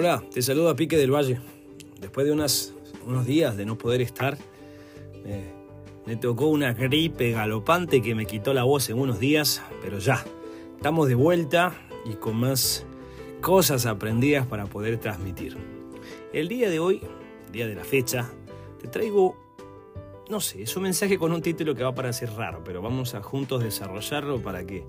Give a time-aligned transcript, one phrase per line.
[0.00, 1.40] Hola, te saludo a Pique del Valle.
[2.00, 4.38] Después de unos días de no poder estar,
[5.24, 5.52] eh,
[6.06, 10.24] me tocó una gripe galopante que me quitó la voz en unos días, pero ya,
[10.76, 12.86] estamos de vuelta y con más
[13.40, 15.56] cosas aprendidas para poder transmitir.
[16.32, 17.02] El día de hoy,
[17.50, 18.30] día de la fecha,
[18.80, 19.36] te traigo,
[20.30, 23.16] no sé, es un mensaje con un título que va a parecer raro, pero vamos
[23.16, 24.84] a juntos desarrollarlo para que,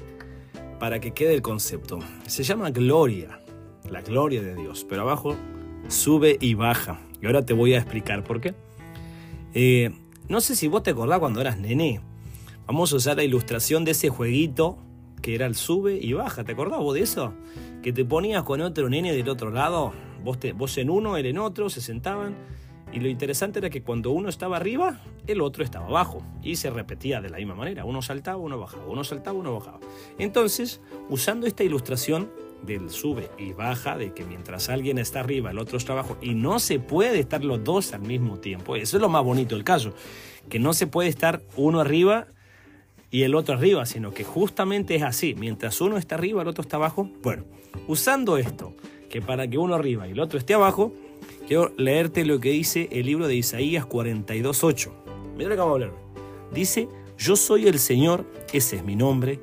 [0.80, 1.98] para que quede el concepto.
[2.28, 3.40] Se llama Gloria
[3.92, 5.36] la gloria de Dios, pero abajo
[5.88, 7.02] sube y baja.
[7.22, 8.54] Y ahora te voy a explicar por qué.
[9.54, 9.92] Eh,
[10.28, 12.02] no sé si vos te acordás cuando eras nene.
[12.68, 14.78] Vamos a usar la ilustración de ese jueguito
[15.22, 16.44] que era el sube y baja.
[16.44, 17.34] ¿Te acordás vos de eso?
[17.82, 19.92] Que te ponías con otro nene del otro lado.
[20.24, 22.36] Vos, te, vos en uno, él en otro, se sentaban.
[22.92, 26.24] Y lo interesante era que cuando uno estaba arriba, el otro estaba abajo.
[26.42, 27.86] Y se repetía de la misma manera.
[27.86, 28.86] Uno saltaba, uno bajaba.
[28.88, 29.80] Uno saltaba, uno bajaba.
[30.18, 32.30] Entonces, usando esta ilustración,
[32.64, 36.34] del sube y baja, de que mientras alguien está arriba, el otro está abajo, y
[36.36, 38.76] no se puede estar los dos al mismo tiempo.
[38.76, 39.94] Eso es lo más bonito del caso,
[40.50, 42.28] que no se puede estar uno arriba
[43.12, 46.62] y el otro arriba, sino que justamente es así, mientras uno está arriba, el otro
[46.62, 47.10] está abajo.
[47.24, 47.44] Bueno,
[47.88, 48.76] usando esto,
[49.10, 50.94] que para que uno arriba y el otro esté abajo,
[51.48, 54.92] quiero leerte lo que dice el libro de Isaías 42.8.
[55.36, 55.94] Mira lo que vamos a leer.
[56.54, 59.40] Dice, yo soy el Señor, ese es mi nombre,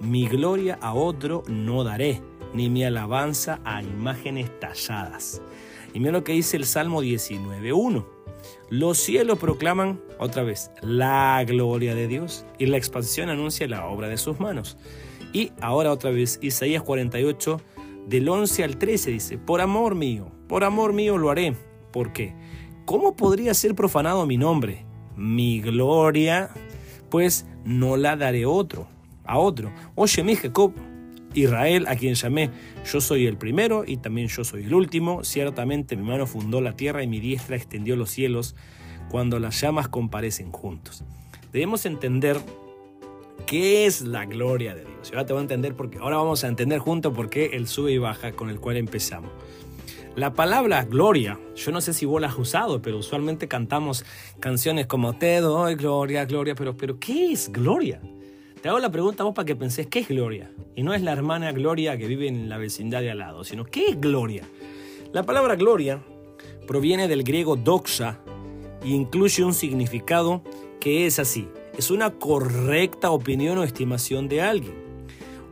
[0.00, 2.20] mi gloria a otro no daré
[2.54, 5.42] ni mi alabanza a imágenes talladas.
[5.94, 8.04] Y mira lo que dice el Salmo 19.1.
[8.70, 14.08] Los cielos proclaman otra vez la gloria de Dios y la expansión anuncia la obra
[14.08, 14.78] de sus manos.
[15.32, 17.60] Y ahora otra vez Isaías 48
[18.06, 21.54] del 11 al 13 dice, por amor mío, por amor mío lo haré.
[21.92, 22.34] ¿Por qué?
[22.84, 24.84] ¿Cómo podría ser profanado mi nombre?
[25.16, 26.50] Mi gloria,
[27.10, 28.88] pues no la daré otro,
[29.24, 29.70] a otro.
[29.94, 30.72] Oye mi Jacob,
[31.34, 32.50] Israel, a quien llamé,
[32.90, 35.24] yo soy el primero y también yo soy el último.
[35.24, 38.54] Ciertamente mi mano fundó la tierra y mi diestra extendió los cielos
[39.10, 41.04] cuando las llamas comparecen juntos.
[41.52, 42.38] Debemos entender
[43.46, 45.10] qué es la gloria de Dios.
[45.10, 47.66] Y ahora te voy a entender porque ahora vamos a entender juntos por qué el
[47.66, 49.30] sube y baja con el cual empezamos.
[50.14, 54.04] La palabra gloria, yo no sé si vos la has usado, pero usualmente cantamos
[54.40, 58.00] canciones como Te doy gloria, gloria, pero, pero ¿qué es gloria?
[58.62, 60.48] Te hago la pregunta vos para que pensés, ¿qué es Gloria?
[60.76, 63.64] Y no es la hermana Gloria que vive en la vecindad de al lado, sino
[63.64, 64.44] ¿qué es Gloria?
[65.12, 66.00] La palabra Gloria
[66.68, 68.20] proviene del griego doxa
[68.84, 70.42] e incluye un significado
[70.78, 74.76] que es así, es una correcta opinión o estimación de alguien,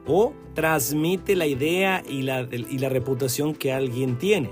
[0.07, 4.51] o transmite la idea y la, y la reputación que alguien tiene.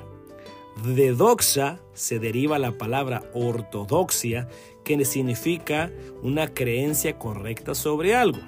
[0.84, 4.48] De doxa se deriva la palabra ortodoxia,
[4.96, 8.38] que significa una creencia correcta sobre algo.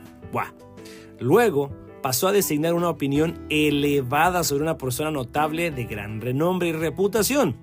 [1.18, 1.70] Luego
[2.02, 7.56] pasó a designar una opinión elevada sobre una persona notable de gran renombre y reputación.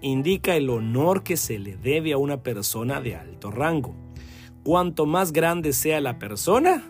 [0.00, 3.94] Indica el honor que se le debe a una persona de alto rango.
[4.64, 6.82] Cuanto más grande sea la persona,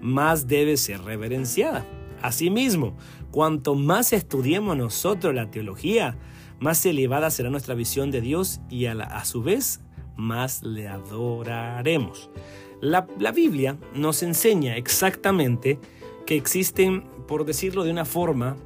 [0.00, 1.86] más debe ser reverenciada.
[2.22, 2.96] Asimismo,
[3.30, 6.16] cuanto más estudiemos nosotros la teología,
[6.60, 9.80] más elevada será nuestra visión de Dios y a, a su vez
[10.16, 12.30] más le adoraremos.
[12.80, 15.78] La, Biblia nos enseña exactamente
[16.26, 18.56] que existen, por decirlo de una forma,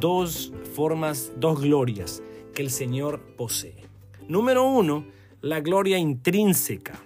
[0.00, 2.22] dos formas, dos glorias
[2.54, 3.84] que el Señor posee.
[4.26, 5.04] Número uno,
[5.42, 6.98] la gloria intrínseca.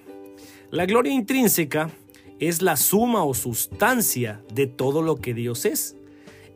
[0.70, 1.91] La gloria intrínseca
[2.38, 5.97] es la suma o sustancia de todo lo que Dios es.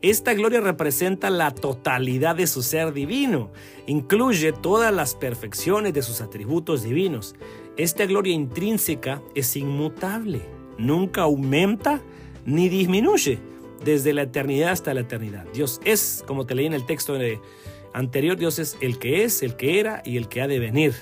[0.03, 3.51] Esta gloria representa la totalidad de su ser divino,
[3.87, 7.35] incluye todas las perfecciones de sus atributos divinos.
[7.77, 10.41] Esta gloria intrínseca es inmutable,
[10.77, 12.01] nunca aumenta
[12.45, 13.39] ni disminuye
[13.83, 15.45] desde la eternidad hasta la eternidad.
[15.53, 17.17] Dios es, como te leí en el texto
[17.93, 20.93] anterior, Dios es el que es, el que era y el que ha de venir.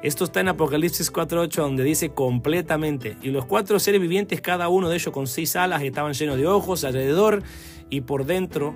[0.00, 4.88] Esto está en Apocalipsis 4.8 donde dice completamente, y los cuatro seres vivientes, cada uno
[4.88, 7.42] de ellos con seis alas, estaban llenos de ojos alrededor
[7.90, 8.74] y por dentro,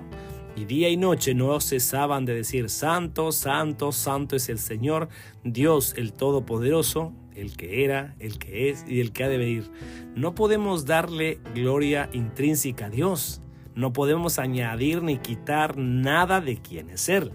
[0.55, 5.09] y día y noche no cesaban de decir, Santo, Santo, Santo es el Señor,
[5.43, 9.71] Dios el Todopoderoso, el que era, el que es y el que ha de venir.
[10.15, 13.41] No podemos darle gloria intrínseca a Dios.
[13.75, 17.31] No podemos añadir ni quitar nada de quien es Él.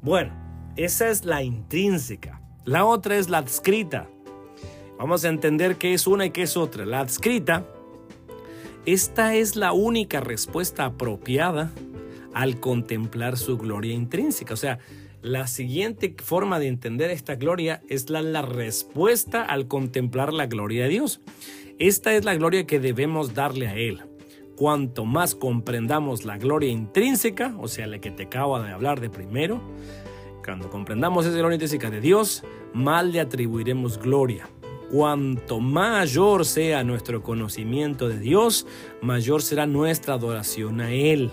[0.00, 0.32] Bueno,
[0.76, 2.40] esa es la intrínseca.
[2.64, 4.08] La otra es la adscrita.
[4.98, 6.86] Vamos a entender qué es una y qué es otra.
[6.86, 7.66] La adscrita
[8.84, 11.70] esta es la única respuesta apropiada
[12.34, 14.54] al contemplar su gloria intrínseca.
[14.54, 14.78] O sea,
[15.20, 20.84] la siguiente forma de entender esta gloria es la, la, respuesta al contemplar la gloria
[20.84, 21.20] de Dios.
[21.78, 24.02] Esta es la gloria que debemos darle a Él.
[24.56, 29.10] cuanto más comprendamos la gloria intrínseca, o sea, la que te acabo de hablar de
[29.10, 29.60] primero,
[30.44, 32.44] cuando comprendamos esa gloria intrínseca de Dios,
[32.74, 34.48] más le atribuiremos gloria.
[34.92, 38.66] Cuanto mayor sea nuestro conocimiento de Dios,
[39.00, 41.30] mayor será nuestra adoración a Él.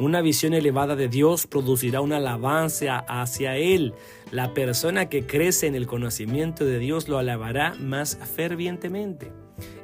[0.00, 3.92] Una visión elevada de Dios producirá una alabanza hacia Él.
[4.30, 9.32] La persona que crece en el conocimiento de Dios lo alabará más fervientemente.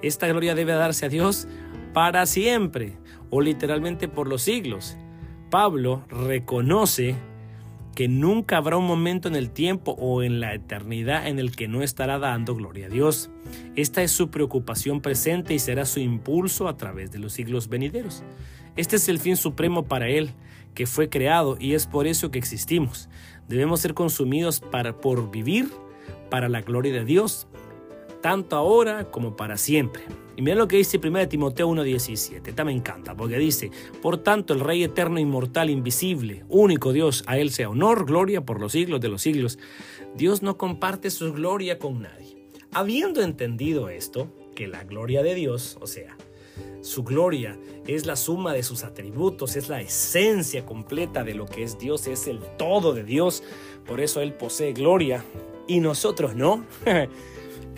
[0.00, 1.46] Esta gloria debe darse a Dios
[1.92, 2.96] para siempre
[3.28, 4.96] o literalmente por los siglos.
[5.50, 7.16] Pablo reconoce
[8.00, 11.68] que nunca habrá un momento en el tiempo o en la eternidad en el que
[11.68, 13.28] no estará dando gloria a Dios.
[13.76, 18.22] Esta es su preocupación presente y será su impulso a través de los siglos venideros.
[18.74, 20.30] Este es el fin supremo para Él,
[20.72, 23.10] que fue creado y es por eso que existimos.
[23.48, 25.68] Debemos ser consumidos para, por vivir
[26.30, 27.48] para la gloria de Dios,
[28.20, 30.04] tanto ahora como para siempre.
[30.36, 32.48] Y mira lo que dice 1 Timoteo 1.17.
[32.48, 33.70] Esta me encanta porque dice,
[34.00, 38.60] por tanto el Rey eterno, inmortal, invisible, único Dios, a Él sea honor, gloria por
[38.60, 39.58] los siglos de los siglos.
[40.16, 42.48] Dios no comparte su gloria con nadie.
[42.72, 46.16] Habiendo entendido esto, que la gloria de Dios, o sea,
[46.82, 51.62] su gloria es la suma de sus atributos, es la esencia completa de lo que
[51.62, 53.42] es Dios, es el todo de Dios.
[53.86, 55.24] Por eso Él posee gloria
[55.66, 56.64] y nosotros no.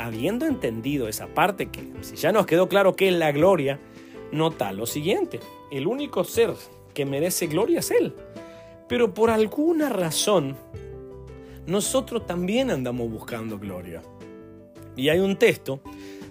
[0.06, 3.80] habiendo entendido esa parte, que si ya nos quedó claro que es la gloria,
[4.30, 5.40] nota lo siguiente,
[5.70, 6.54] el único ser
[6.94, 8.14] que merece gloria es Él.
[8.88, 10.56] Pero por alguna razón,
[11.66, 14.02] nosotros también andamos buscando gloria.
[14.96, 15.80] Y hay un texto,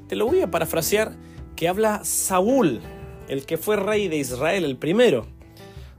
[0.08, 1.16] te lo voy a parafrasear,
[1.56, 2.82] que habla Saúl,
[3.28, 5.26] el que fue rey de Israel, el primero,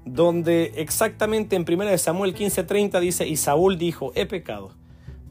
[0.05, 4.82] donde exactamente en 1 Samuel 15:30 dice, y Saúl dijo, he pecado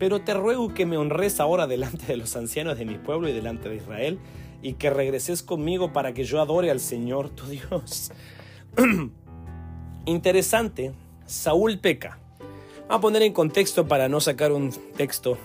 [0.01, 3.33] pero te ruego que me honres ahora delante de los ancianos de mi pueblo y
[3.33, 4.17] delante de Israel,
[4.63, 8.11] y que regreses conmigo para que yo adore al Señor tu Dios.
[10.07, 10.93] Interesante,
[11.27, 12.17] Saúl peca.
[12.87, 15.37] Vamos a poner en contexto para no sacar un texto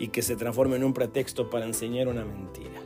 [0.00, 2.82] y que se transforme en un pretexto para enseñar una mentira.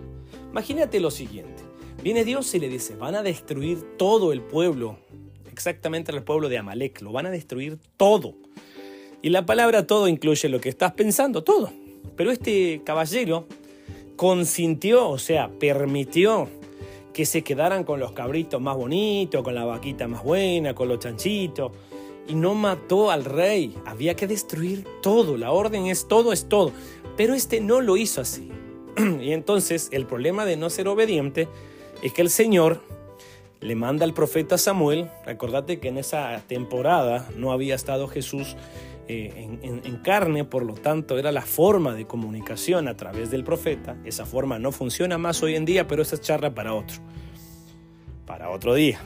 [0.50, 1.62] Imagínate lo siguiente.
[2.02, 4.98] Viene Dios y le dice, van a destruir todo el pueblo,
[5.50, 8.34] exactamente el pueblo de Amalek, lo van a destruir todo.
[9.22, 11.72] Y la palabra todo incluye lo que estás pensando, todo.
[12.16, 13.46] Pero este caballero
[14.16, 16.48] consintió, o sea, permitió
[17.12, 20.98] que se quedaran con los cabritos más bonitos, con la vaquita más buena, con los
[21.00, 21.72] chanchitos,
[22.26, 23.74] y no mató al rey.
[23.84, 26.72] Había que destruir todo, la orden es todo, es todo.
[27.16, 28.50] Pero este no lo hizo así.
[29.20, 31.48] y entonces el problema de no ser obediente
[32.02, 32.80] es que el Señor
[33.60, 38.56] le manda al profeta Samuel, acordate que en esa temporada no había estado Jesús
[39.12, 43.96] eh, en, carne, por lo tanto era la forma de comunicación a través del profeta.
[44.04, 46.98] Esa forma no funciona más hoy en día, pero esa charla para otro,
[48.24, 49.00] para otro día.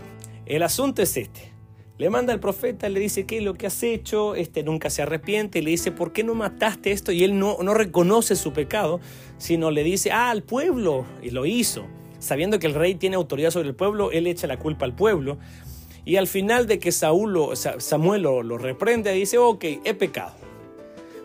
[0.45, 1.53] El asunto es este.
[1.97, 4.35] Le manda al profeta, le dice, ¿qué es lo que has hecho?
[4.35, 7.11] Este nunca se arrepiente le dice, ¿por qué no mataste esto?
[7.11, 9.01] Y él no, no reconoce su pecado,
[9.39, 11.87] sino le dice, ah, al pueblo, y lo hizo.
[12.19, 15.39] Sabiendo que el rey tiene autoridad sobre el pueblo, él echa la culpa al pueblo.
[16.05, 20.35] Y al final de que Saúl Samuel lo, lo reprende, dice, ok, he pecado.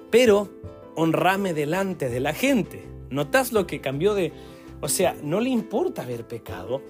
[0.09, 0.49] Pero
[0.95, 2.83] honrame delante de la gente.
[3.09, 4.31] ¿Notas lo que cambió de...
[4.81, 6.81] O sea, no le importa haber pecado.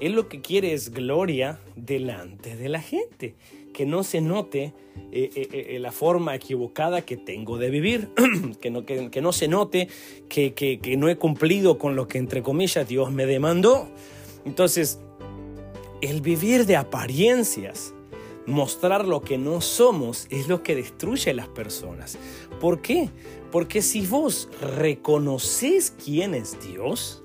[0.00, 3.34] Él lo que quiere es gloria delante de la gente.
[3.72, 4.74] Que no se note
[5.12, 8.10] eh, eh, eh, la forma equivocada que tengo de vivir.
[8.60, 9.88] que, no, que, no se note
[10.28, 13.88] que, que no he cumplido con lo que entre comillas Dios me demandó.
[14.44, 15.00] Entonces,
[16.00, 17.94] el vivir de apariencias,
[18.46, 22.18] mostrar lo que no somos, es lo que destruye a las personas.
[22.60, 23.10] ¿Por qué?
[23.50, 27.22] Porque si vos reconoces quién es Dios,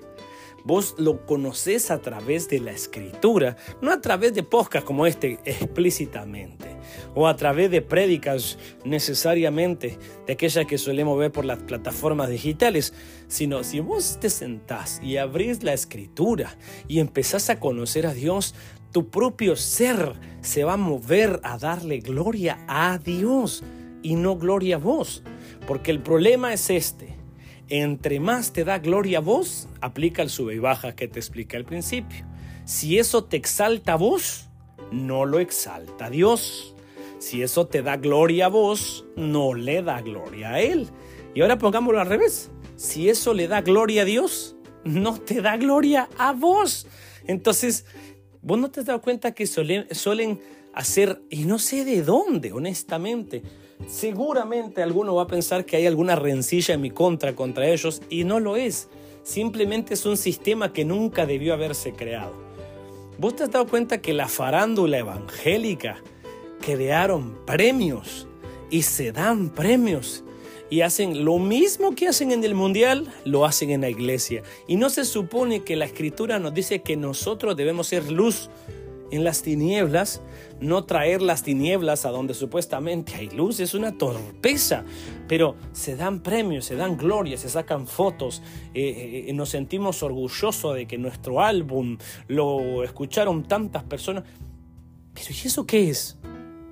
[0.65, 5.39] vos lo conoces a través de la escritura, no a través de podcasts como este
[5.45, 6.75] explícitamente,
[7.13, 12.93] o a través de prédicas necesariamente de aquellas que solemos ver por las plataformas digitales,
[13.27, 16.57] sino si vos te sentás y abrís la escritura
[16.87, 18.55] y empezás a conocer a Dios,
[18.91, 23.63] tu propio ser se va a mover a darle gloria a Dios
[24.01, 25.23] y no gloria a vos.
[25.67, 27.14] Porque el problema es este.
[27.69, 31.57] Entre más te da gloria a vos, aplica el sube y baja que te expliqué
[31.57, 32.25] al principio.
[32.65, 34.49] Si eso te exalta a vos,
[34.91, 36.75] no lo exalta a Dios.
[37.19, 40.89] Si eso te da gloria a vos, no le da gloria a Él.
[41.33, 42.51] Y ahora pongámoslo al revés.
[42.75, 46.87] Si eso le da gloria a Dios, no te da gloria a vos.
[47.25, 47.85] Entonces,
[48.41, 50.39] vos no te has dado cuenta que suelen, suelen
[50.73, 53.41] hacer, y no sé de dónde, honestamente,
[53.87, 58.23] Seguramente alguno va a pensar que hay alguna rencilla en mi contra contra ellos y
[58.23, 58.89] no lo es.
[59.23, 62.33] Simplemente es un sistema que nunca debió haberse creado.
[63.17, 65.97] ¿Vos te has dado cuenta que la farándula evangélica
[66.61, 68.27] crearon premios
[68.69, 70.25] y se dan premios?
[70.69, 74.43] y hacen lo mismo que hacen en el mundial, lo hacen en la iglesia.
[74.67, 78.49] Y no se supone que la escritura nos dice que nosotros debemos ser luz
[79.11, 80.21] en las tinieblas,
[80.59, 84.83] no traer las tinieblas a donde supuestamente hay luz, es una torpeza,
[85.27, 88.41] pero se dan premios, se dan glorias, se sacan fotos,
[88.73, 91.97] eh, eh, nos sentimos orgullosos de que nuestro álbum
[92.27, 94.23] lo escucharon tantas personas.
[95.13, 96.17] Pero ¿y eso qué es?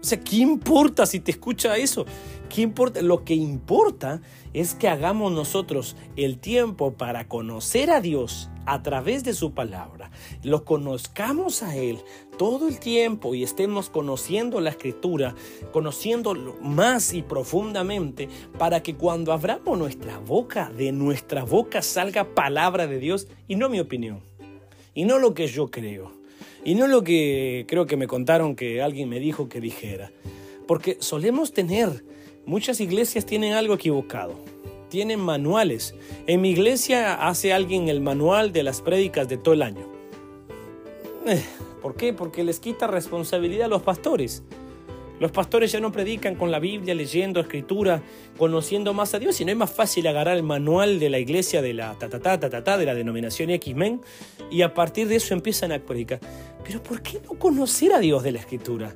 [0.04, 2.06] O sea, ¿qué importa si te escucha eso?
[2.50, 3.02] ¿Qué importa?
[3.02, 9.24] Lo que importa es que hagamos nosotros el tiempo para conocer a Dios a través
[9.24, 10.12] de su palabra.
[10.44, 12.00] Lo conozcamos a Él
[12.38, 15.36] todo el tiempo y estemos conociendo la escritura,
[15.72, 18.28] conociéndolo más y profundamente,
[18.60, 23.70] para que cuando abramos nuestra boca, de nuestra boca salga palabra de Dios y no
[23.70, 24.20] mi opinión,
[24.94, 26.12] y no lo que yo creo,
[26.65, 30.12] y no lo que creo que me contaron que alguien me dijo que dijera.
[30.65, 32.03] Porque solemos tener
[32.46, 34.36] Muchas iglesias tienen algo equivocado.
[34.89, 35.96] Tienen manuales.
[36.27, 39.88] En mi iglesia hace alguien el manual de las prédicas de todo el año.
[41.25, 41.41] Eh,
[41.82, 42.12] ¿Por qué?
[42.12, 44.43] Porque les quita responsabilidad a los pastores.
[45.22, 48.01] Los pastores ya no predican con la Biblia, leyendo escritura,
[48.38, 51.74] conociendo más a Dios, sino es más fácil agarrar el manual de la iglesia de
[51.74, 54.01] la ta ta de la denominación X-Men
[54.51, 56.20] y a partir de eso empiezan a predicar.
[56.63, 58.96] Pero ¿por qué no conocer a Dios de la escritura?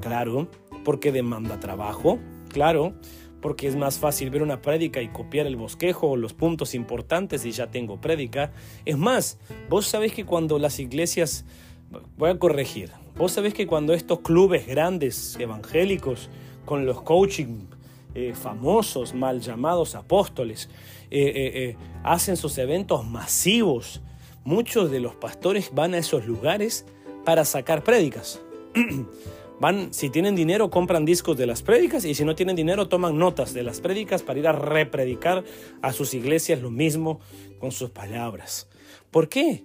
[0.00, 0.48] Claro,
[0.84, 2.18] porque demanda trabajo,
[2.50, 2.94] Claro,
[3.40, 7.44] porque es más fácil ver una prédica y copiar el bosquejo o los puntos importantes
[7.46, 8.52] y ya tengo prédica.
[8.84, 9.38] Es más,
[9.68, 11.44] vos sabés que cuando las iglesias,
[12.18, 16.28] voy a corregir, vos sabés que cuando estos clubes grandes evangélicos
[16.66, 17.66] con los coaching
[18.14, 20.68] eh, famosos, mal llamados apóstoles,
[21.10, 24.02] eh, eh, hacen sus eventos masivos,
[24.44, 26.84] muchos de los pastores van a esos lugares
[27.24, 28.40] para sacar prédicas.
[29.60, 33.18] Van, si tienen dinero, compran discos de las prédicas y si no tienen dinero, toman
[33.18, 35.44] notas de las prédicas para ir a repredicar
[35.82, 37.20] a sus iglesias lo mismo
[37.58, 38.68] con sus palabras.
[39.10, 39.64] ¿Por qué?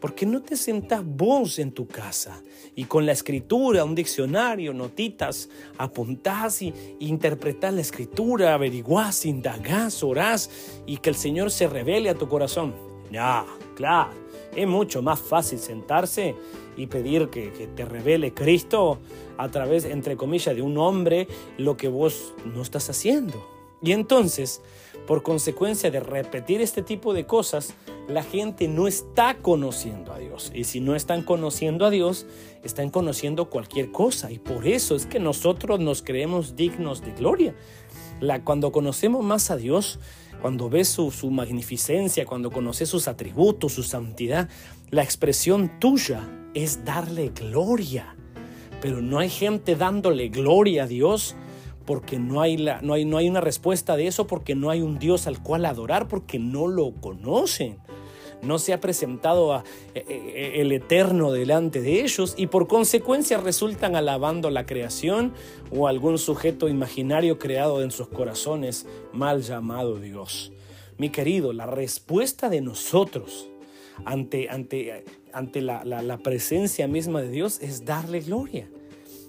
[0.00, 2.42] Porque no te sentás vos en tu casa
[2.74, 10.50] y con la escritura, un diccionario, notitas, apuntás y, interpretás la escritura, averiguás, indagás, orás
[10.86, 12.74] y que el Señor se revele a tu corazón.
[13.12, 13.44] Ya,
[13.76, 14.23] claro,
[14.56, 16.34] es mucho más fácil sentarse
[16.76, 18.98] y pedir que, te revele Cristo
[19.38, 23.54] a través, entre comillas, de un hombre lo que vos no estás haciendo.
[23.82, 24.62] Y entonces,
[25.06, 27.74] por consecuencia de repetir este tipo de cosas,
[28.08, 30.50] la gente no está conociendo a Dios.
[30.54, 32.26] Y si no están conociendo a Dios,
[32.62, 34.30] están conociendo cualquier cosa.
[34.30, 37.54] Y por eso es que nosotros nos creemos dignos de gloria.
[38.20, 39.98] La, cuando conocemos más a Dios,
[40.44, 44.50] cuando ves su, magnificencia, cuando conoces sus atributos, su santidad,
[44.90, 46.20] la expresión tuya
[46.52, 48.14] es darle gloria
[48.82, 51.34] pero no hay gente dándole gloria a Dios
[51.86, 54.98] porque no hay, no, hay, no hay una respuesta de eso, porque no hay un
[54.98, 57.78] Dios al cual adorar, porque no lo conocen.
[58.44, 59.56] No se ha presentado
[59.94, 65.32] eh, eh, el Eterno delante de ellos y por consecuencia resultan alabando la creación
[65.70, 70.52] o algún sujeto imaginario creado en sus corazones, mal llamado Dios.
[70.98, 73.48] Mi querido, la respuesta de nosotros
[74.04, 78.68] ante, ante, ante la, la presencia misma de Dios es darle gloria.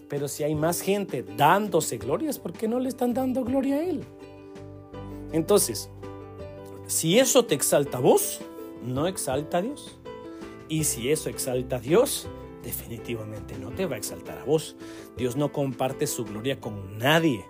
[0.09, 3.83] Pero si hay más gente dándose glorias, ¿por qué no le están dando gloria a
[3.83, 4.01] Él?
[5.31, 5.89] Entonces,
[6.87, 8.39] si eso te exalta a vos,
[8.85, 9.97] no exalta a Dios.
[10.69, 12.27] Y si eso exalta a Dios,
[12.63, 14.75] definitivamente no te va a exaltar a vos.
[15.17, 17.45] Dios no comparte su gloria con nadie.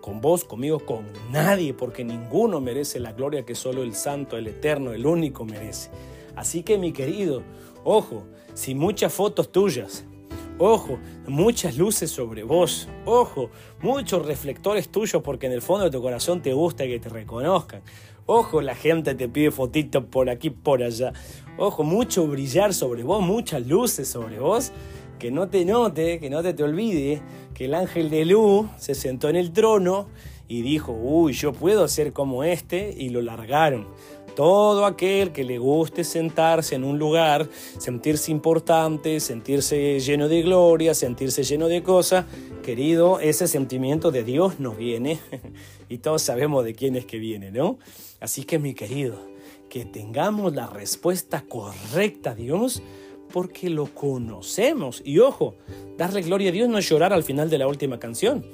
[0.00, 4.48] Con vos, conmigo, con nadie, porque ninguno merece la gloria que solo el Santo, el
[4.48, 5.90] Eterno, el único merece.
[6.34, 7.42] Así que mi querido,
[7.84, 8.24] ojo,
[8.54, 10.04] si muchas fotos tuyas
[10.58, 12.86] Ojo, muchas luces sobre vos.
[13.04, 17.08] Ojo, muchos reflectores tuyos porque en el fondo de tu corazón te gusta que te
[17.08, 17.82] reconozcan.
[18.26, 21.12] Ojo, la gente te pide fotitos por aquí, por allá.
[21.58, 24.72] Ojo, mucho brillar sobre vos, muchas luces sobre vos.
[25.18, 27.22] Que no te note, que no te, te olvide
[27.54, 30.08] que el ángel de luz se sentó en el trono
[30.48, 33.86] y dijo, uy, yo puedo ser como este, y lo largaron.
[34.34, 37.48] Todo aquel que le guste sentarse en un lugar,
[37.78, 42.24] sentirse importante, sentirse lleno de gloria, sentirse lleno de cosas,
[42.62, 45.20] querido, ese sentimiento de Dios no viene
[45.88, 47.78] y todos sabemos de quién es que viene, ¿no?
[48.20, 49.18] Así que mi querido,
[49.68, 52.82] que tengamos la respuesta correcta Dios
[53.32, 55.02] porque lo conocemos.
[55.04, 55.56] Y ojo,
[55.96, 58.44] darle gloria a Dios no es llorar al final de la última canción.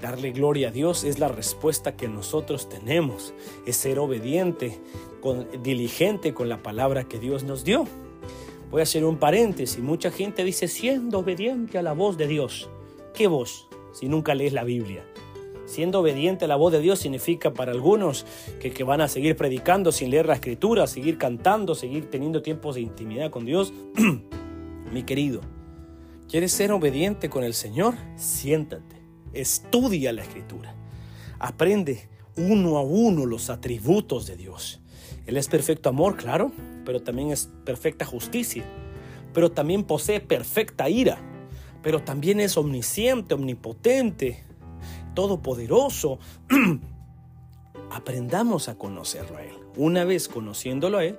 [0.00, 3.32] Darle gloria a Dios es la respuesta que nosotros tenemos,
[3.64, 4.78] es ser obediente,
[5.20, 7.86] con, diligente con la palabra que Dios nos dio.
[8.70, 9.78] Voy a hacer un paréntesis.
[9.78, 12.68] Mucha gente dice siendo obediente a la voz de Dios.
[13.14, 13.68] ¿Qué voz?
[13.92, 15.04] Si nunca lees la Biblia.
[15.64, 18.26] Siendo obediente a la voz de Dios significa para algunos
[18.60, 22.74] que, que, van a seguir predicando sin leer la escritura, seguir cantando, seguir teniendo tiempos
[22.74, 23.72] de intimidad con Dios.
[24.92, 25.40] Mi querido,
[26.28, 27.94] ¿quieres ser obediente con el Señor?
[28.16, 28.95] Siéntate,
[29.32, 30.74] estudia la escritura,
[31.38, 34.80] aprende uno a uno los atributos de Dios.
[35.26, 36.52] Él es perfecto amor, claro,
[36.84, 38.64] pero también es perfecta justicia,
[39.32, 41.18] pero también posee perfecta ira,
[41.82, 44.44] pero también es omnisciente, omnipotente,
[45.14, 46.18] todopoderoso.
[47.90, 49.54] Aprendamos a conocerlo a Él.
[49.76, 51.18] Una vez conociéndolo a Él,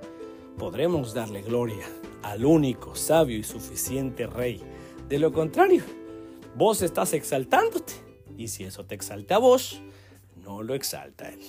[0.57, 1.85] podremos darle gloria
[2.23, 4.61] al único, sabio y suficiente Rey.
[5.09, 5.83] De lo contrario,
[6.57, 7.93] vos estás exaltándote.
[8.35, 9.81] Y si eso te exalta a vos,
[10.35, 11.39] no lo exalta a Él.